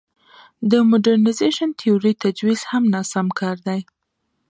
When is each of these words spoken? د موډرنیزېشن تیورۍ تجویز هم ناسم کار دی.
د 0.71 0.73
موډرنیزېشن 0.89 1.69
تیورۍ 1.79 2.13
تجویز 2.23 2.61
هم 2.71 2.83
ناسم 2.93 3.27
کار 3.39 3.57
دی. 3.67 3.79